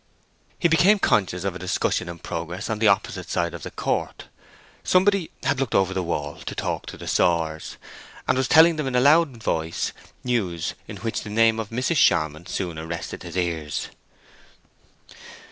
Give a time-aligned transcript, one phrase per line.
[0.57, 4.29] He became conscious of a discussion in progress on the opposite side of the court.
[4.83, 7.77] Somebody had looked over the wall to talk to the sawyers,
[8.27, 9.93] and was telling them in a loud voice
[10.23, 11.97] news in which the name of Mrs.
[11.97, 13.89] Charmond soon arrested his ears.